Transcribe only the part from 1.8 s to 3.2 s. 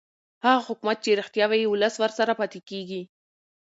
ورسره پاتې کېږي